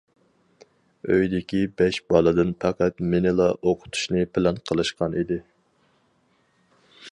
[1.15, 5.41] ئۆيدىكى بەش بالىدىن پەقەت مېنىلا ئوقۇتۇشنى پىلان قىلىشقان ئىدى.